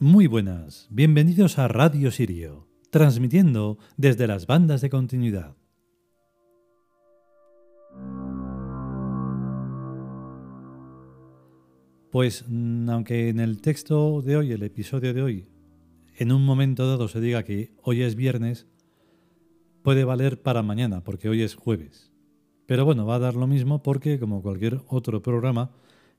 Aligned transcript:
Muy 0.00 0.26
buenas, 0.26 0.88
bienvenidos 0.90 1.56
a 1.56 1.68
Radio 1.68 2.10
Sirio, 2.10 2.66
transmitiendo 2.90 3.78
desde 3.96 4.26
las 4.26 4.48
bandas 4.48 4.80
de 4.80 4.90
continuidad. 4.90 5.54
Pues 12.10 12.44
mm, 12.48 12.90
aunque 12.90 13.28
en 13.28 13.38
el 13.38 13.60
texto 13.60 14.20
de 14.20 14.36
hoy, 14.36 14.50
el 14.50 14.64
episodio 14.64 15.14
de 15.14 15.22
hoy, 15.22 15.48
en 16.16 16.32
un 16.32 16.44
momento 16.44 16.88
dado 16.88 17.06
se 17.06 17.20
diga 17.20 17.44
que 17.44 17.70
hoy 17.80 18.02
es 18.02 18.16
viernes, 18.16 18.66
puede 19.84 20.02
valer 20.02 20.42
para 20.42 20.64
mañana, 20.64 21.04
porque 21.04 21.28
hoy 21.28 21.42
es 21.42 21.54
jueves. 21.54 22.10
Pero 22.66 22.84
bueno, 22.84 23.06
va 23.06 23.14
a 23.14 23.20
dar 23.20 23.36
lo 23.36 23.46
mismo 23.46 23.80
porque, 23.84 24.18
como 24.18 24.42
cualquier 24.42 24.80
otro 24.88 25.22
programa 25.22 25.70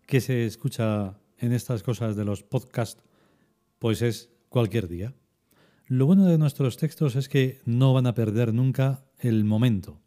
que 0.07 0.21
se 0.21 0.45
escucha 0.45 1.19
en 1.39 1.51
estas 1.51 1.83
cosas 1.83 2.15
de 2.15 2.23
los 2.23 2.41
podcasts, 2.41 3.03
pues 3.85 4.01
es 4.01 4.31
cualquier 4.49 4.87
día. 4.87 5.13
Lo 5.85 6.07
bueno 6.07 6.25
de 6.25 6.39
nuestros 6.39 6.75
textos 6.75 7.15
es 7.15 7.29
que 7.29 7.61
no 7.65 7.93
van 7.93 8.07
a 8.07 8.15
perder 8.15 8.51
nunca 8.51 9.05
el 9.19 9.43
momento, 9.43 10.01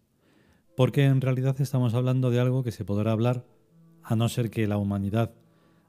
porque 0.77 1.05
en 1.05 1.21
realidad 1.21 1.61
estamos 1.61 1.95
hablando 1.95 2.33
de 2.33 2.41
algo 2.41 2.65
que 2.65 2.73
se 2.73 2.85
podrá 2.85 3.13
hablar 3.13 3.47
a 4.03 4.17
no 4.17 4.29
ser 4.29 4.51
que 4.51 4.67
la 4.67 4.79
humanidad 4.79 5.33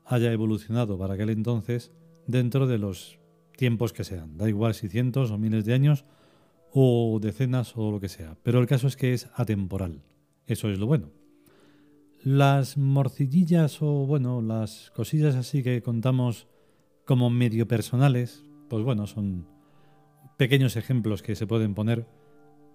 haya 0.06 0.32
evolucionado 0.32 1.00
para 1.00 1.16
aquel 1.16 1.32
entonces 1.32 1.92
dentro 2.28 2.67
de 2.67 2.78
los 2.78 3.17
tiempos 3.58 3.92
que 3.92 4.04
sean. 4.04 4.38
Da 4.38 4.48
igual 4.48 4.76
si 4.76 4.88
cientos 4.88 5.32
o 5.32 5.40
miles 5.40 5.66
de 5.66 5.73
años 5.73 6.06
o 6.72 7.17
decenas 7.20 7.76
o 7.76 7.90
lo 7.90 8.00
que 8.00 8.08
sea. 8.08 8.38
Pero 8.44 8.60
el 8.60 8.67
caso 8.67 8.86
es 8.86 8.98
que 8.98 9.16
es 9.16 9.30
atemporal. 9.34 10.04
Eso 10.45 10.70
es 10.70 10.78
lo 10.78 10.86
bueno. 10.86 11.10
Las 12.22 12.78
morcillillas 12.78 13.82
o 13.82 14.06
bueno, 14.06 14.44
las 14.44 14.92
cosillas 14.92 15.34
así 15.34 15.64
que 15.64 15.82
contamos 15.82 16.45
como 17.09 17.31
medio 17.31 17.67
personales, 17.67 18.45
pues 18.69 18.83
bueno, 18.83 19.07
son 19.07 19.47
pequeños 20.38 20.75
ejemplos 20.75 21.23
que 21.23 21.33
se 21.33 21.47
pueden 21.47 21.73
poner 21.73 22.05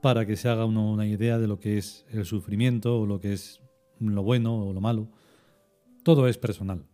para 0.02 0.26
que 0.26 0.34
se 0.34 0.48
haga 0.48 0.64
uno 0.64 0.90
una 0.90 1.06
idea 1.06 1.38
de 1.38 1.46
lo 1.46 1.60
que 1.60 1.78
es 1.78 2.04
el 2.10 2.24
sufrimiento 2.24 2.98
o 2.98 3.06
lo 3.06 3.20
que 3.20 3.32
es 3.32 3.60
lo 4.00 4.24
bueno 4.24 4.58
o 4.58 4.72
lo 4.72 4.80
malo. 4.80 5.08
Todo 6.02 6.26
es 6.26 6.36
personal. 6.36 6.84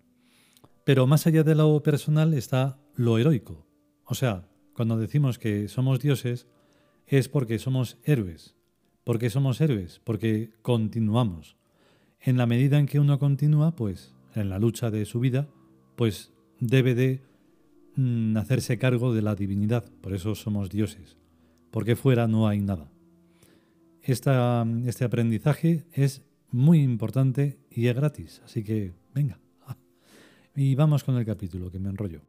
Pero 0.85 1.07
más 1.07 1.27
allá 1.27 1.43
de 1.43 1.55
lo 1.55 1.83
personal 1.83 2.35
está 2.35 2.79
lo 2.95 3.17
heroico. 3.17 3.67
O 4.05 4.15
sea, 4.15 4.47
cuando 4.75 4.99
decimos 4.99 5.39
que 5.39 5.67
somos 5.69 5.99
dioses 5.99 6.47
es 7.07 7.31
porque 7.31 7.59
somos 7.59 7.97
héroes. 8.05 8.55
¿Por 9.03 9.19
qué 9.19 9.31
somos 9.31 9.63
héroes? 9.63 10.03
Porque 10.05 10.51
continuamos. 10.61 11.57
En 12.21 12.37
la 12.37 12.45
medida 12.45 12.79
en 12.79 12.85
que 12.85 13.01
uno 13.01 13.19
continúa, 13.19 13.75
pues 13.77 14.15
en 14.35 14.51
la 14.51 14.59
lucha 14.59 14.91
de 14.91 15.07
su 15.07 15.21
vida, 15.21 15.49
pues 15.97 16.35
debe 16.59 16.95
de 16.95 17.30
mm, 17.97 18.37
hacerse 18.37 18.79
cargo 18.79 19.15
de 19.15 19.23
la 19.23 19.35
divinidad. 19.35 19.85
Por 20.01 20.15
eso 20.15 20.35
somos 20.35 20.71
dioses. 20.71 21.17
Porque 21.71 21.97
fuera 21.97 22.27
no 22.27 22.49
hay 22.49 22.61
nada. 22.61 22.91
este 24.03 25.05
aprendizaje 25.05 25.85
es 25.93 26.23
muy 26.51 26.83
importante 26.83 27.59
y 27.71 27.87
es 27.87 27.95
gratis. 27.95 28.43
Así 28.45 28.63
que, 28.63 28.93
venga. 29.15 29.39
Y 30.55 30.75
vamos 30.75 31.05
con 31.05 31.17
el 31.17 31.25
capítulo, 31.25 31.71
que 31.71 31.79
me 31.79 31.91
enrollo. 31.91 32.23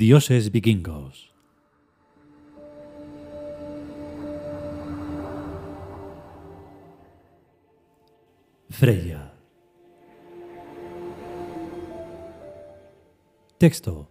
Dioses 0.00 0.52
vikingos. 0.52 1.34
Freya. 8.70 9.34
Texto. 13.58 14.08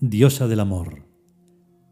Diosa 0.00 0.48
del 0.48 0.60
amor. 0.60 1.04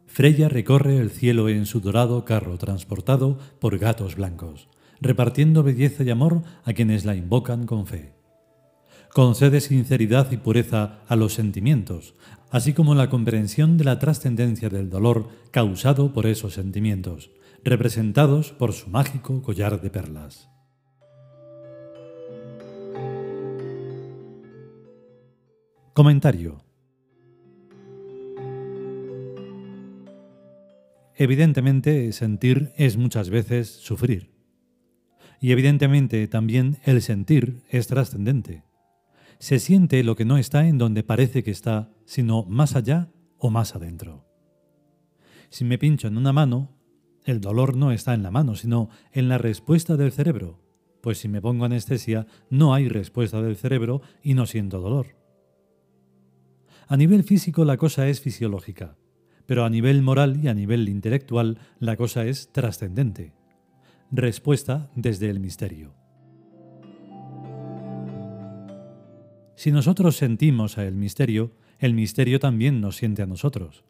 Freya 0.06 0.48
recorre 0.48 0.96
el 0.96 1.10
cielo 1.10 1.50
en 1.50 1.66
su 1.66 1.80
dorado 1.80 2.24
carro 2.24 2.56
transportado 2.56 3.36
por 3.60 3.76
gatos 3.76 4.16
blancos, 4.16 4.70
repartiendo 5.02 5.62
belleza 5.62 6.02
y 6.02 6.08
amor 6.08 6.44
a 6.64 6.72
quienes 6.72 7.04
la 7.04 7.14
invocan 7.14 7.66
con 7.66 7.86
fe 7.86 8.19
concede 9.12 9.60
sinceridad 9.60 10.30
y 10.30 10.36
pureza 10.36 11.00
a 11.08 11.16
los 11.16 11.34
sentimientos, 11.34 12.14
así 12.50 12.72
como 12.72 12.94
la 12.94 13.10
comprensión 13.10 13.76
de 13.76 13.84
la 13.84 13.98
trascendencia 13.98 14.68
del 14.68 14.88
dolor 14.88 15.28
causado 15.50 16.12
por 16.12 16.26
esos 16.26 16.54
sentimientos, 16.54 17.30
representados 17.64 18.52
por 18.52 18.72
su 18.72 18.88
mágico 18.88 19.42
collar 19.42 19.80
de 19.80 19.90
perlas. 19.90 20.48
Comentario. 25.92 26.62
Evidentemente, 31.16 32.12
sentir 32.12 32.72
es 32.76 32.96
muchas 32.96 33.28
veces 33.28 33.68
sufrir. 33.68 34.30
Y 35.40 35.52
evidentemente 35.52 36.26
también 36.28 36.78
el 36.84 37.02
sentir 37.02 37.62
es 37.68 37.88
trascendente 37.88 38.62
se 39.40 39.58
siente 39.58 40.04
lo 40.04 40.16
que 40.16 40.26
no 40.26 40.36
está 40.36 40.68
en 40.68 40.76
donde 40.76 41.02
parece 41.02 41.42
que 41.42 41.50
está, 41.50 41.90
sino 42.04 42.44
más 42.44 42.76
allá 42.76 43.10
o 43.38 43.48
más 43.48 43.74
adentro. 43.74 44.26
Si 45.48 45.64
me 45.64 45.78
pincho 45.78 46.08
en 46.08 46.18
una 46.18 46.34
mano, 46.34 46.76
el 47.24 47.40
dolor 47.40 47.74
no 47.74 47.90
está 47.90 48.12
en 48.12 48.22
la 48.22 48.30
mano, 48.30 48.54
sino 48.54 48.90
en 49.12 49.30
la 49.30 49.38
respuesta 49.38 49.96
del 49.96 50.12
cerebro, 50.12 50.60
pues 51.00 51.18
si 51.18 51.28
me 51.28 51.40
pongo 51.40 51.64
anestesia 51.64 52.26
no 52.50 52.74
hay 52.74 52.88
respuesta 52.88 53.40
del 53.40 53.56
cerebro 53.56 54.02
y 54.22 54.34
no 54.34 54.44
siento 54.44 54.78
dolor. 54.78 55.16
A 56.86 56.98
nivel 56.98 57.24
físico 57.24 57.64
la 57.64 57.78
cosa 57.78 58.08
es 58.08 58.20
fisiológica, 58.20 58.98
pero 59.46 59.64
a 59.64 59.70
nivel 59.70 60.02
moral 60.02 60.38
y 60.44 60.48
a 60.48 60.54
nivel 60.54 60.86
intelectual 60.90 61.58
la 61.78 61.96
cosa 61.96 62.26
es 62.26 62.52
trascendente. 62.52 63.32
Respuesta 64.10 64.90
desde 64.94 65.30
el 65.30 65.40
misterio. 65.40 65.94
Si 69.60 69.72
nosotros 69.72 70.16
sentimos 70.16 70.78
a 70.78 70.86
el 70.86 70.94
misterio, 70.94 71.52
el 71.78 71.92
misterio 71.92 72.40
también 72.40 72.80
nos 72.80 72.96
siente 72.96 73.20
a 73.20 73.26
nosotros. 73.26 73.84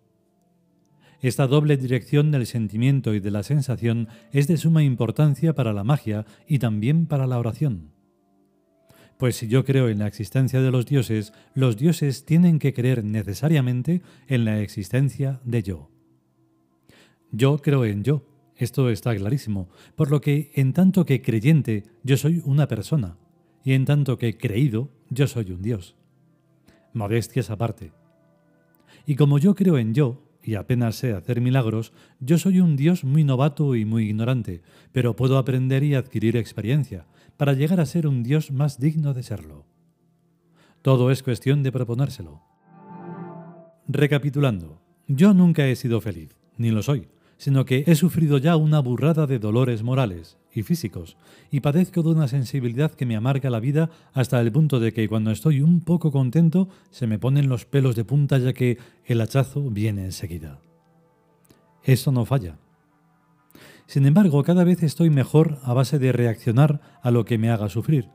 Esta 1.20 1.46
doble 1.46 1.76
dirección 1.76 2.32
del 2.32 2.46
sentimiento 2.46 3.14
y 3.14 3.20
de 3.20 3.31
la 3.31 3.44
sensación 3.44 4.08
es 4.32 4.49
de 4.49 4.56
suma 4.56 4.82
importancia 4.82 5.55
para 5.55 5.72
la 5.72 5.84
magia 5.84 6.26
y 6.49 6.58
también 6.58 7.06
para 7.06 7.28
la 7.28 7.38
oración. 7.38 7.93
Pues 9.17 9.37
si 9.37 9.46
yo 9.46 9.64
creo 9.64 9.88
en 9.88 10.00
la 10.00 10.08
existencia 10.08 10.61
de 10.61 10.72
los 10.72 10.87
dioses, 10.87 11.32
los 11.55 11.76
dioses 11.76 12.25
tienen 12.25 12.58
que 12.58 12.75
creer 12.75 13.05
necesariamente 13.05 14.02
en 14.26 14.44
la 14.44 14.61
existencia 14.61 15.40
de 15.44 15.62
yo. 15.62 15.88
Yo 17.31 17.58
creo 17.58 17.84
en 17.84 18.02
yo, 18.02 18.26
esto 18.56 18.90
está 18.90 19.14
clarísimo, 19.14 19.69
por 19.94 20.11
lo 20.11 20.20
que 20.20 20.50
en 20.56 20.72
tanto 20.72 21.06
que 21.06 21.22
creyente 21.22 21.84
yo 22.02 22.17
soy 22.17 22.43
una 22.44 22.67
persona, 22.67 23.19
y 23.62 23.75
en 23.75 23.84
tanto 23.84 24.19
que 24.19 24.37
creído 24.37 24.90
yo 25.10 25.26
soy 25.26 25.50
un 25.50 25.60
Dios. 25.60 25.96
Modestias 26.94 27.50
aparte. 27.50 27.92
Y 29.06 29.16
como 29.16 29.38
yo 29.38 29.54
creo 29.54 29.76
en 29.76 29.92
yo, 29.92 30.22
y 30.42 30.54
apenas 30.54 30.96
sé 30.96 31.12
hacer 31.12 31.40
milagros, 31.40 31.92
yo 32.20 32.38
soy 32.38 32.60
un 32.60 32.76
Dios 32.76 33.04
muy 33.04 33.24
novato 33.24 33.74
y 33.74 33.84
muy 33.84 34.08
ignorante, 34.08 34.62
pero 34.92 35.16
puedo 35.16 35.36
aprender 35.36 35.82
y 35.82 35.94
adquirir 35.94 36.36
experiencia, 36.36 37.06
para 37.36 37.52
llegar 37.52 37.80
a 37.80 37.86
ser 37.86 38.06
un 38.06 38.22
Dios 38.22 38.50
más 38.50 38.78
digno 38.78 39.12
de 39.12 39.22
serlo. 39.22 39.66
Todo 40.82 41.10
es 41.10 41.22
cuestión 41.22 41.62
de 41.62 41.72
proponérselo. 41.72 42.42
Recapitulando, 43.86 44.80
yo 45.08 45.34
nunca 45.34 45.66
he 45.66 45.76
sido 45.76 46.00
feliz, 46.00 46.36
ni 46.56 46.70
lo 46.70 46.82
soy, 46.82 47.08
sino 47.40 47.64
que 47.64 47.84
he 47.87 47.94
sufrido 47.94 48.37
ya 48.37 48.54
una 48.56 48.81
burrada 48.81 49.26
de 49.26 49.38
dolores 49.38 49.82
morales 49.82 50.37
y 50.52 50.62
físicos, 50.62 51.16
y 51.50 51.60
padezco 51.60 52.02
de 52.02 52.10
una 52.10 52.28
sensibilidad 52.28 52.92
que 52.92 53.06
me 53.06 53.16
amarga 53.16 53.48
la 53.48 53.60
vida 53.60 53.88
hasta 54.12 54.38
el 54.42 54.52
punto 54.52 54.78
de 54.78 54.92
que 54.92 55.08
cuando 55.08 55.31
estoy 55.31 55.62
un 55.62 55.81
poco 55.81 56.12
contento 56.12 56.69
se 56.90 57.06
me 57.06 57.19
ponen 57.19 57.48
los 57.48 57.64
pelos 57.64 57.96
de 57.96 58.04
punta 58.04 58.37
ya 58.37 58.52
que 58.52 58.76
el 59.06 59.22
hachazo 59.22 59.70
viene 59.70 60.04
enseguida. 60.04 60.60
Eso 61.82 62.12
no 62.12 62.26
falla. 62.26 62.58
Sin 63.86 64.04
embargo, 64.04 64.43
cada 64.43 64.62
vez 64.62 64.82
estoy 64.82 65.08
mejor 65.08 65.60
a 65.62 65.72
base 65.72 65.98
de 65.98 66.12
reaccionar 66.12 66.82
a 67.02 67.10
lo 67.10 67.25
que 67.25 67.38
me 67.38 67.50
haga 67.50 67.70
sufrir, 67.70 68.10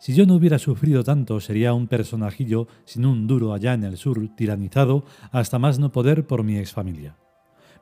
Si 0.00 0.12
yo 0.12 0.26
no 0.26 0.34
hubiera 0.34 0.58
sufrido 0.58 1.04
tanto, 1.04 1.38
sería 1.38 1.72
un 1.72 1.86
personajillo 1.86 2.66
sin 2.84 3.06
un 3.06 3.28
duro 3.28 3.54
allá 3.54 3.74
en 3.74 3.84
el 3.84 3.96
sur, 3.96 4.28
tiranizado 4.34 5.04
hasta 5.30 5.60
más 5.60 5.78
no 5.78 5.92
poder 5.92 6.26
por 6.26 6.42
mi 6.42 6.58
exfamilia. 6.58 7.16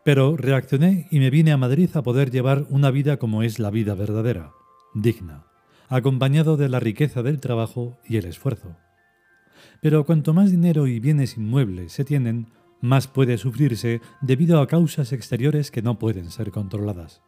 Pero 0.04 0.36
reaccioné 0.36 1.06
y 1.10 1.20
me 1.20 1.30
vine 1.30 1.52
a 1.52 1.56
Madrid 1.56 1.90
a 1.94 2.02
poder 2.02 2.30
llevar 2.30 2.66
una 2.68 2.90
vida 2.90 3.18
como 3.18 3.42
es 3.42 3.58
la 3.58 3.70
vida 3.70 3.94
verdadera, 3.94 4.52
digna, 4.94 5.46
acompañado 5.88 6.56
de 6.56 6.68
la 6.68 6.80
riqueza 6.80 7.22
del 7.22 7.40
trabajo 7.40 7.98
y 8.08 8.16
el 8.16 8.24
esfuerzo. 8.24 8.76
Pero 9.80 10.04
cuanto 10.04 10.34
más 10.34 10.50
dinero 10.50 10.86
y 10.86 10.98
bienes 11.00 11.36
inmuebles 11.36 11.92
se 11.92 12.04
tienen, 12.04 12.48
más 12.80 13.06
puede 13.06 13.38
sufrirse 13.38 14.00
debido 14.20 14.60
a 14.60 14.66
causas 14.66 15.12
exteriores 15.12 15.70
que 15.70 15.82
no 15.82 15.98
pueden 15.98 16.30
ser 16.30 16.50
controladas. 16.50 17.22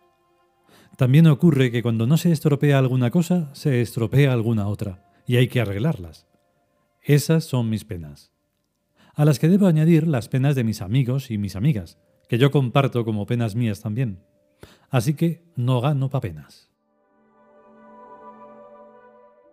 También 0.96 1.26
ocurre 1.26 1.70
que 1.70 1.82
cuando 1.82 2.06
no 2.06 2.16
se 2.16 2.32
estropea 2.32 2.78
alguna 2.78 3.10
cosa, 3.10 3.54
se 3.54 3.80
estropea 3.80 4.32
alguna 4.32 4.66
otra, 4.66 5.10
y 5.26 5.36
hay 5.36 5.48
que 5.48 5.60
arreglarlas. 5.60 6.26
Esas 7.02 7.44
son 7.44 7.70
mis 7.70 7.84
penas. 7.84 8.32
A 9.14 9.24
las 9.24 9.38
que 9.38 9.48
debo 9.48 9.66
añadir 9.66 10.06
las 10.08 10.28
penas 10.28 10.54
de 10.54 10.64
mis 10.64 10.82
amigos 10.82 11.30
y 11.30 11.38
mis 11.38 11.56
amigas, 11.56 11.98
que 12.28 12.38
yo 12.38 12.50
comparto 12.50 13.04
como 13.04 13.26
penas 13.26 13.54
mías 13.54 13.80
también. 13.80 14.20
Así 14.90 15.14
que 15.14 15.42
no 15.56 15.80
gano 15.80 16.10
pa' 16.10 16.20
penas. 16.20 16.70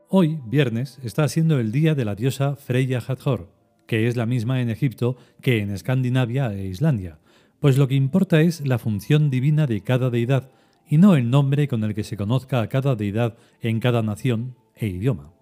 Hoy, 0.08 0.40
viernes, 0.46 1.00
está 1.04 1.28
siendo 1.28 1.60
el 1.60 1.72
día 1.72 1.96
de 1.96 2.04
la 2.04 2.16
diosa 2.16 2.56
Freya 2.58 3.02
Hathor, 3.06 3.48
que 3.88 4.08
es 4.08 4.18
la 4.18 4.26
misma 4.26 4.62
en 4.62 4.70
Egipto 4.70 5.16
que 5.42 5.60
en 5.60 5.72
Escandinavia 5.72 6.54
e 6.54 6.68
Islandia, 6.68 7.20
pues 7.60 7.78
lo 7.78 7.88
que 7.88 7.96
importa 7.96 8.42
es 8.42 8.68
la 8.68 8.78
función 8.78 9.30
divina 9.30 9.68
de 9.68 9.82
cada 9.82 10.10
deidad 10.10 10.52
y 10.88 10.98
no 10.98 11.16
el 11.16 11.30
nombre 11.30 11.68
con 11.68 11.84
el 11.84 11.94
que 11.94 12.04
se 12.04 12.18
conozca 12.18 12.62
a 12.62 12.68
cada 12.68 12.96
deidad 12.96 13.38
en 13.62 13.80
cada 13.80 14.02
nación 14.02 14.58
e 14.76 14.88
idioma. 14.88 15.34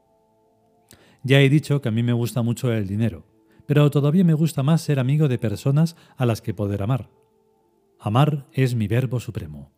Ya 1.24 1.42
he 1.42 1.50
dicho 1.50 1.82
que 1.82 1.90
a 1.90 1.92
mí 1.92 2.04
me 2.04 2.14
gusta 2.14 2.44
mucho 2.44 2.72
el 2.72 2.88
dinero, 2.88 3.26
pero 3.66 3.90
todavía 3.90 4.24
me 4.24 4.34
gusta 4.34 4.64
más 4.64 4.82
ser 4.82 5.00
amigo 5.00 5.28
de 5.28 5.40
personas 5.40 5.96
a 6.16 6.26
las 6.26 6.42
que 6.42 6.54
poder 6.54 6.84
amar. 6.84 7.10
Amar 8.02 8.46
es 8.54 8.76
mi 8.76 8.88
verbo 8.88 9.20
supremo. 9.20 9.74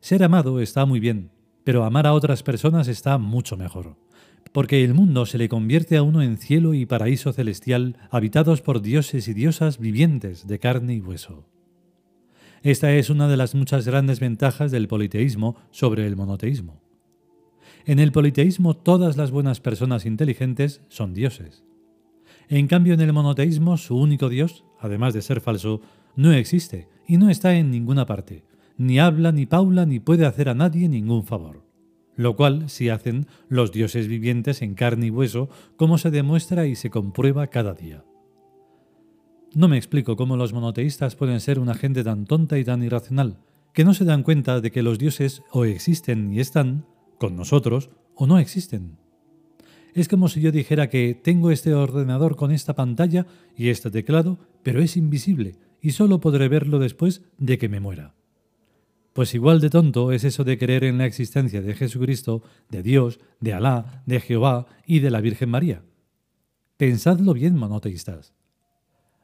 Ser 0.00 0.22
amado 0.22 0.60
está 0.60 0.86
muy 0.86 0.98
bien, 0.98 1.30
pero 1.62 1.84
amar 1.84 2.06
a 2.06 2.14
otras 2.14 2.42
personas 2.42 2.88
está 2.88 3.18
mucho 3.18 3.58
mejor, 3.58 3.96
porque 4.52 4.82
el 4.82 4.94
mundo 4.94 5.26
se 5.26 5.36
le 5.36 5.50
convierte 5.50 5.98
a 5.98 6.02
uno 6.02 6.22
en 6.22 6.38
cielo 6.38 6.72
y 6.72 6.86
paraíso 6.86 7.34
celestial 7.34 7.98
habitados 8.10 8.62
por 8.62 8.80
dioses 8.80 9.28
y 9.28 9.34
diosas 9.34 9.78
vivientes 9.78 10.46
de 10.46 10.58
carne 10.58 10.94
y 10.94 11.00
hueso. 11.00 11.44
Esta 12.62 12.94
es 12.94 13.10
una 13.10 13.28
de 13.28 13.36
las 13.36 13.54
muchas 13.54 13.86
grandes 13.86 14.18
ventajas 14.18 14.70
del 14.70 14.88
politeísmo 14.88 15.56
sobre 15.70 16.06
el 16.06 16.16
monoteísmo. 16.16 16.80
En 17.84 17.98
el 17.98 18.10
politeísmo 18.10 18.74
todas 18.74 19.18
las 19.18 19.30
buenas 19.30 19.60
personas 19.60 20.06
inteligentes 20.06 20.80
son 20.88 21.12
dioses. 21.12 21.62
En 22.48 22.68
cambio 22.68 22.94
en 22.94 23.00
el 23.02 23.12
monoteísmo 23.12 23.76
su 23.76 23.98
único 23.98 24.30
dios, 24.30 24.64
además 24.80 25.12
de 25.12 25.20
ser 25.20 25.42
falso, 25.42 25.82
no 26.16 26.32
existe 26.32 26.88
y 27.06 27.18
no 27.18 27.28
está 27.28 27.54
en 27.54 27.70
ninguna 27.70 28.06
parte. 28.06 28.42
Ni 28.78 28.98
habla, 28.98 29.32
ni 29.32 29.46
paula, 29.46 29.86
ni 29.86 30.00
puede 30.00 30.26
hacer 30.26 30.48
a 30.48 30.54
nadie 30.54 30.88
ningún 30.88 31.24
favor. 31.24 31.62
Lo 32.16 32.36
cual 32.36 32.70
sí 32.70 32.88
hacen 32.88 33.26
los 33.48 33.70
dioses 33.70 34.08
vivientes 34.08 34.62
en 34.62 34.74
carne 34.74 35.06
y 35.06 35.10
hueso, 35.10 35.50
como 35.76 35.98
se 35.98 36.10
demuestra 36.10 36.66
y 36.66 36.74
se 36.74 36.88
comprueba 36.88 37.46
cada 37.48 37.74
día. 37.74 38.04
No 39.54 39.68
me 39.68 39.76
explico 39.76 40.16
cómo 40.16 40.36
los 40.36 40.54
monoteístas 40.54 41.16
pueden 41.16 41.40
ser 41.40 41.58
una 41.58 41.74
gente 41.74 42.02
tan 42.02 42.24
tonta 42.24 42.58
y 42.58 42.64
tan 42.64 42.82
irracional, 42.82 43.38
que 43.74 43.84
no 43.84 43.92
se 43.92 44.06
dan 44.06 44.22
cuenta 44.22 44.60
de 44.62 44.70
que 44.70 44.82
los 44.82 44.98
dioses 44.98 45.42
o 45.52 45.66
existen 45.66 46.32
y 46.32 46.40
están 46.40 46.86
con 47.18 47.36
nosotros 47.36 47.90
o 48.14 48.26
no 48.26 48.38
existen. 48.38 48.96
Es 49.94 50.08
como 50.08 50.28
si 50.28 50.40
yo 50.40 50.52
dijera 50.52 50.88
que 50.88 51.14
tengo 51.14 51.50
este 51.50 51.74
ordenador 51.74 52.36
con 52.36 52.52
esta 52.52 52.74
pantalla 52.74 53.26
y 53.56 53.68
este 53.68 53.90
teclado, 53.90 54.38
pero 54.62 54.80
es 54.80 54.96
invisible 54.96 55.56
y 55.80 55.92
solo 55.92 56.20
podré 56.20 56.48
verlo 56.48 56.78
después 56.78 57.22
de 57.38 57.58
que 57.58 57.68
me 57.68 57.80
muera. 57.80 58.14
Pues 59.12 59.34
igual 59.34 59.60
de 59.60 59.70
tonto 59.70 60.12
es 60.12 60.24
eso 60.24 60.44
de 60.44 60.58
creer 60.58 60.84
en 60.84 60.98
la 60.98 61.06
existencia 61.06 61.62
de 61.62 61.74
Jesucristo, 61.74 62.42
de 62.68 62.82
Dios, 62.82 63.18
de 63.40 63.54
Alá, 63.54 64.02
de 64.04 64.20
Jehová 64.20 64.66
y 64.86 64.98
de 64.98 65.10
la 65.10 65.22
Virgen 65.22 65.48
María. 65.48 65.82
Pensadlo 66.76 67.32
bien, 67.32 67.56
monoteístas. 67.56 68.34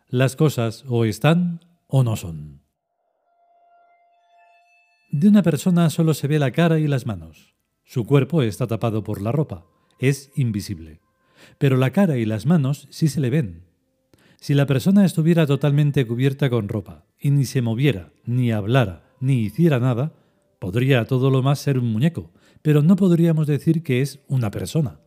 Las 0.08 0.34
cosas 0.34 0.84
o 0.88 1.04
están 1.04 1.60
o 1.88 2.02
no 2.04 2.16
son. 2.16 2.62
De 5.10 5.28
una 5.28 5.42
persona 5.42 5.90
solo 5.90 6.14
se 6.14 6.26
ve 6.26 6.38
la 6.38 6.52
cara 6.52 6.78
y 6.78 6.88
las 6.88 7.04
manos. 7.04 7.54
Su 7.84 8.06
cuerpo 8.06 8.42
está 8.42 8.66
tapado 8.66 9.04
por 9.04 9.20
la 9.20 9.30
ropa, 9.30 9.66
es 9.98 10.30
invisible. 10.34 11.02
Pero 11.58 11.76
la 11.76 11.90
cara 11.90 12.16
y 12.16 12.24
las 12.24 12.46
manos 12.46 12.88
sí 12.90 13.08
se 13.08 13.20
le 13.20 13.28
ven. 13.28 13.71
Si 14.42 14.54
la 14.54 14.66
persona 14.66 15.04
estuviera 15.04 15.46
totalmente 15.46 16.04
cubierta 16.04 16.50
con 16.50 16.68
ropa 16.68 17.04
y 17.16 17.30
ni 17.30 17.44
se 17.44 17.62
moviera, 17.62 18.12
ni 18.24 18.50
hablara, 18.50 19.04
ni 19.20 19.34
hiciera 19.34 19.78
nada, 19.78 20.14
podría 20.58 21.04
todo 21.04 21.30
lo 21.30 21.44
más 21.44 21.60
ser 21.60 21.78
un 21.78 21.92
muñeco, 21.92 22.32
pero 22.60 22.82
no 22.82 22.96
podríamos 22.96 23.46
decir 23.46 23.84
que 23.84 24.00
es 24.00 24.18
una 24.26 24.50
persona. 24.50 24.98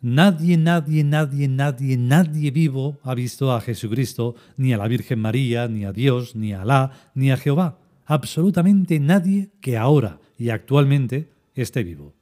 Nadie, 0.00 0.56
nadie, 0.56 1.04
nadie, 1.04 1.46
nadie, 1.46 1.98
nadie 1.98 2.50
vivo 2.52 3.00
ha 3.02 3.14
visto 3.14 3.52
a 3.52 3.60
Jesucristo, 3.60 4.34
ni 4.56 4.72
a 4.72 4.78
la 4.78 4.88
Virgen 4.88 5.18
María, 5.18 5.68
ni 5.68 5.84
a 5.84 5.92
Dios, 5.92 6.36
ni 6.36 6.54
a 6.54 6.62
Alá, 6.62 6.92
ni 7.14 7.30
a 7.32 7.36
Jehová. 7.36 7.80
Absolutamente 8.06 8.98
nadie 8.98 9.50
que 9.60 9.76
ahora 9.76 10.20
y 10.38 10.48
actualmente 10.48 11.34
esté 11.54 11.82
vivo. 11.84 12.14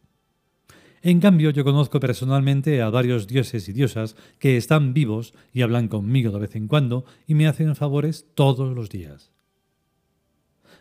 En 1.02 1.20
cambio, 1.20 1.50
yo 1.50 1.64
conozco 1.64 2.00
personalmente 2.00 2.82
a 2.82 2.90
varios 2.90 3.26
dioses 3.26 3.68
y 3.68 3.72
diosas 3.72 4.16
que 4.38 4.56
están 4.56 4.94
vivos 4.94 5.34
y 5.52 5.62
hablan 5.62 5.88
conmigo 5.88 6.32
de 6.32 6.40
vez 6.40 6.56
en 6.56 6.68
cuando 6.68 7.04
y 7.26 7.34
me 7.34 7.46
hacen 7.46 7.76
favores 7.76 8.26
todos 8.34 8.74
los 8.74 8.88
días. 8.88 9.30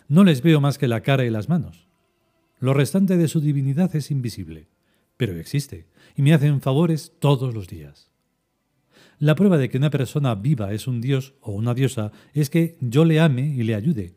No 0.07 0.23
les 0.23 0.41
veo 0.41 0.61
más 0.61 0.77
que 0.77 0.87
la 0.87 1.01
cara 1.01 1.25
y 1.25 1.29
las 1.29 1.49
manos. 1.49 1.87
Lo 2.59 2.73
restante 2.73 3.17
de 3.17 3.27
su 3.27 3.41
divinidad 3.41 3.95
es 3.95 4.11
invisible 4.11 4.69
pero 5.17 5.37
existe 5.37 5.87
y 6.15 6.21
me 6.21 6.33
hacen 6.33 6.61
favores 6.61 7.13
todos 7.19 7.53
los 7.53 7.67
días. 7.67 8.11
La 9.19 9.35
prueba 9.35 9.57
de 9.57 9.69
que 9.69 9.77
una 9.77 9.89
persona 9.89 10.35
viva 10.35 10.73
es 10.73 10.87
un 10.87 10.99
dios 11.01 11.35
o 11.41 11.51
una 11.51 11.73
diosa 11.73 12.11
es 12.33 12.49
que 12.49 12.77
yo 12.81 13.05
le 13.05 13.19
ame 13.19 13.47
y 13.47 13.63
le 13.63 13.75
ayude, 13.75 14.15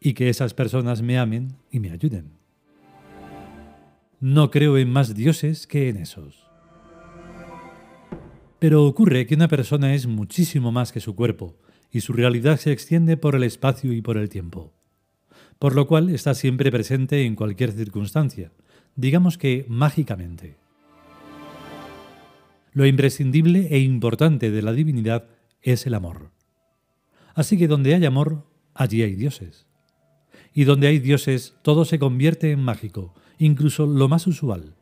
y 0.00 0.14
que 0.14 0.28
esas 0.28 0.54
personas 0.54 1.02
me 1.02 1.18
amen 1.18 1.56
y 1.72 1.80
me 1.80 1.90
ayuden. 1.90 2.37
No 4.20 4.50
creo 4.50 4.76
en 4.78 4.90
más 4.90 5.14
dioses 5.14 5.68
que 5.68 5.88
en 5.88 5.96
esos. 5.96 6.44
Pero 8.58 8.84
ocurre 8.84 9.26
que 9.26 9.36
una 9.36 9.46
persona 9.46 9.94
es 9.94 10.08
muchísimo 10.08 10.72
más 10.72 10.90
que 10.90 11.00
su 11.00 11.14
cuerpo, 11.14 11.56
y 11.92 12.00
su 12.00 12.12
realidad 12.12 12.58
se 12.58 12.72
extiende 12.72 13.16
por 13.16 13.36
el 13.36 13.44
espacio 13.44 13.92
y 13.92 14.02
por 14.02 14.16
el 14.16 14.28
tiempo, 14.28 14.72
por 15.60 15.74
lo 15.74 15.86
cual 15.86 16.10
está 16.10 16.34
siempre 16.34 16.70
presente 16.70 17.24
en 17.24 17.36
cualquier 17.36 17.72
circunstancia, 17.72 18.52
digamos 18.96 19.38
que 19.38 19.64
mágicamente. 19.68 20.56
Lo 22.72 22.86
imprescindible 22.86 23.68
e 23.70 23.78
importante 23.78 24.50
de 24.50 24.62
la 24.62 24.72
divinidad 24.72 25.26
es 25.62 25.86
el 25.86 25.94
amor. 25.94 26.32
Así 27.34 27.56
que 27.56 27.68
donde 27.68 27.94
hay 27.94 28.04
amor, 28.04 28.46
allí 28.74 29.02
hay 29.02 29.14
dioses. 29.14 29.66
Y 30.52 30.64
donde 30.64 30.88
hay 30.88 30.98
dioses, 30.98 31.54
todo 31.62 31.84
se 31.84 31.98
convierte 31.98 32.50
en 32.50 32.60
mágico, 32.60 33.14
incluso 33.38 33.86
lo 33.86 34.08
más 34.08 34.26
usual. 34.26 34.74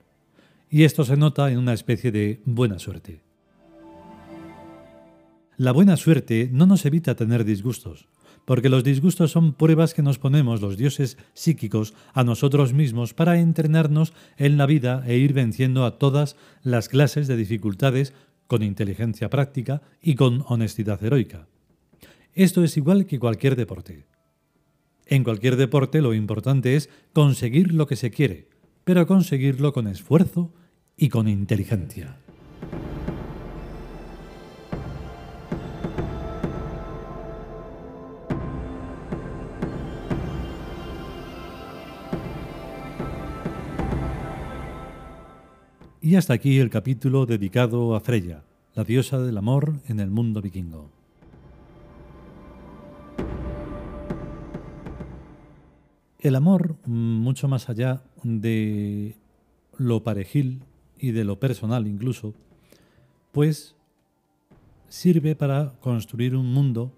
Y 0.69 0.85
esto 0.85 1.05
se 1.05 1.17
nota 1.17 1.51
en 1.51 1.59
una 1.59 1.73
especie 1.73 2.11
de 2.11 2.41
buena 2.45 2.79
suerte. 2.79 3.21
La 5.57 5.73
buena 5.73 5.97
suerte 5.97 6.51
no 6.53 6.67
nos 6.67 6.85
evita 6.85 7.15
tener 7.15 7.45
disgustos, 7.45 8.09
porque 8.45 8.69
los 8.69 8.85
disgustos 8.85 9.31
son 9.31 9.55
pruebas 9.55 9.95
que 9.95 10.03
nos 10.03 10.19
ponemos 10.19 10.61
los 10.61 10.77
dioses 10.77 11.17
psíquicos 11.35 11.95
a 12.13 12.25
nosotros 12.25 12.75
mismos 12.75 13.15
para 13.15 13.39
entrenarnos 13.39 14.13
en 14.37 14.59
la 14.59 14.67
vida 14.67 15.03
e 15.07 15.17
ir 15.17 15.33
venciendo 15.33 15.85
a 15.85 15.99
todas 15.99 16.37
las 16.63 16.89
clases 16.89 17.27
de 17.27 17.37
dificultades 17.37 18.13
con 18.47 18.63
inteligencia 18.63 19.31
práctica 19.31 19.83
y 20.03 20.15
con 20.15 20.45
honestidad 20.47 21.03
heroica. 21.03 21.49
Esto 22.35 22.63
es 22.63 22.77
igual 22.77 23.07
que 23.07 23.19
cualquier 23.19 23.57
deporte. 23.57 24.05
En 25.07 25.23
cualquier 25.23 25.55
deporte 25.55 26.03
lo 26.03 26.15
importante 26.15 26.75
es 26.75 26.91
conseguir 27.13 27.73
lo 27.73 27.87
que 27.87 27.95
se 27.95 28.11
quiere, 28.11 28.49
pero 28.83 29.07
conseguirlo 29.07 29.73
con 29.73 29.87
esfuerzo 29.87 30.53
y 30.97 31.09
con 31.11 31.29
inteligencia. 31.29 32.19
Y 46.01 46.15
hasta 46.15 46.35
aquí 46.35 46.59
el 46.59 46.71
capítulo 46.71 47.27
dedicado 47.27 47.95
a 47.95 48.01
Freya, 48.01 48.45
la 48.75 48.85
diosa 48.85 49.19
del 49.21 49.39
amor 49.39 49.81
en 49.89 49.99
el 50.01 50.11
mundo 50.11 50.41
vikingo. 50.41 50.96
El 56.27 56.35
amor, 56.35 56.75
mucho 56.87 57.47
más 57.47 57.69
allá 57.69 58.03
de 58.25 59.15
lo 59.79 60.03
parejil 60.03 60.65
y 60.99 61.13
de 61.13 61.23
lo 61.23 61.39
personal 61.39 61.87
incluso, 61.87 62.35
pues 63.31 63.77
sirve 64.89 65.37
para 65.37 65.75
construir 65.79 66.35
un 66.35 66.53
mundo 66.53 66.93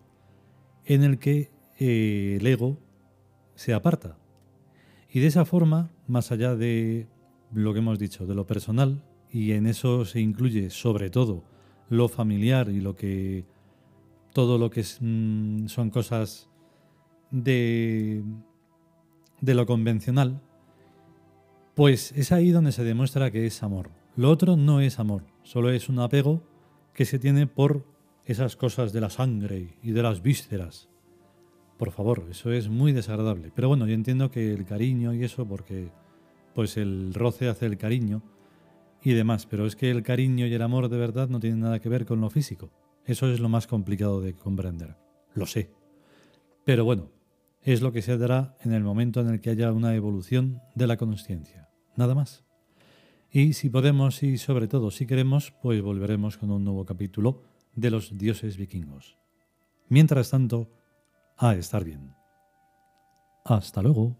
en 0.86 1.04
el 1.04 1.18
que 1.18 1.50
eh, 1.78 2.38
el 2.40 2.46
ego 2.46 2.78
se 3.54 3.74
aparta. 3.74 4.16
Y 5.12 5.20
de 5.20 5.26
esa 5.26 5.44
forma, 5.44 5.90
más 6.06 6.32
allá 6.32 6.56
de 6.56 7.06
lo 7.52 7.74
que 7.74 7.80
hemos 7.80 7.98
dicho, 7.98 8.26
de 8.26 8.34
lo 8.34 8.46
personal, 8.46 9.04
y 9.30 9.52
en 9.52 9.66
eso 9.66 10.06
se 10.06 10.20
incluye 10.20 10.70
sobre 10.70 11.10
todo 11.10 11.44
lo 11.90 12.08
familiar 12.08 12.70
y 12.70 12.80
lo 12.80 12.96
que 12.96 13.44
todo 14.32 14.56
lo 14.56 14.70
que 14.70 14.86
mm, 15.00 15.66
son 15.66 15.90
cosas 15.90 16.48
de, 17.30 18.22
de 19.40 19.54
lo 19.54 19.66
convencional, 19.66 20.40
pues 21.74 22.12
es 22.12 22.32
ahí 22.32 22.50
donde 22.50 22.72
se 22.72 22.84
demuestra 22.84 23.30
que 23.30 23.46
es 23.46 23.62
amor. 23.62 23.90
Lo 24.16 24.30
otro 24.30 24.56
no 24.56 24.80
es 24.80 24.98
amor, 24.98 25.24
solo 25.42 25.70
es 25.70 25.88
un 25.88 26.00
apego 26.00 26.42
que 26.92 27.04
se 27.04 27.18
tiene 27.18 27.46
por 27.46 27.84
esas 28.24 28.56
cosas 28.56 28.92
de 28.92 29.00
la 29.00 29.10
sangre 29.10 29.76
y 29.82 29.92
de 29.92 30.02
las 30.02 30.20
vísceras. 30.20 30.88
Por 31.78 31.92
favor, 31.92 32.26
eso 32.28 32.50
es 32.50 32.68
muy 32.68 32.92
desagradable. 32.92 33.52
Pero 33.54 33.68
bueno, 33.68 33.86
yo 33.86 33.94
entiendo 33.94 34.30
que 34.30 34.52
el 34.52 34.64
cariño 34.64 35.14
y 35.14 35.22
eso, 35.22 35.46
porque 35.46 35.90
pues 36.54 36.76
el 36.76 37.14
roce 37.14 37.48
hace 37.48 37.66
el 37.66 37.78
cariño 37.78 38.22
y 39.02 39.12
demás, 39.12 39.46
pero 39.46 39.64
es 39.64 39.76
que 39.76 39.90
el 39.90 40.02
cariño 40.02 40.46
y 40.46 40.52
el 40.52 40.62
amor 40.62 40.88
de 40.88 40.98
verdad 40.98 41.28
no 41.28 41.38
tienen 41.38 41.60
nada 41.60 41.78
que 41.78 41.88
ver 41.88 42.04
con 42.04 42.20
lo 42.20 42.30
físico. 42.30 42.70
Eso 43.04 43.30
es 43.30 43.38
lo 43.38 43.48
más 43.48 43.68
complicado 43.68 44.20
de 44.20 44.34
comprender. 44.34 44.96
Lo 45.34 45.46
sé. 45.46 45.70
Pero 46.64 46.84
bueno, 46.84 47.10
es 47.72 47.82
lo 47.82 47.92
que 47.92 48.00
se 48.00 48.16
dará 48.16 48.56
en 48.62 48.72
el 48.72 48.82
momento 48.82 49.20
en 49.20 49.28
el 49.28 49.42
que 49.42 49.50
haya 49.50 49.72
una 49.72 49.94
evolución 49.94 50.62
de 50.74 50.86
la 50.86 50.96
conciencia. 50.96 51.68
Nada 51.96 52.14
más. 52.14 52.46
Y 53.30 53.52
si 53.52 53.68
podemos 53.68 54.22
y 54.22 54.38
sobre 54.38 54.68
todo 54.68 54.90
si 54.90 55.06
queremos, 55.06 55.52
pues 55.60 55.82
volveremos 55.82 56.38
con 56.38 56.50
un 56.50 56.64
nuevo 56.64 56.86
capítulo 56.86 57.42
de 57.74 57.90
los 57.90 58.16
dioses 58.16 58.56
vikingos. 58.56 59.18
Mientras 59.90 60.30
tanto, 60.30 60.70
a 61.36 61.56
estar 61.56 61.84
bien. 61.84 62.14
Hasta 63.44 63.82
luego. 63.82 64.16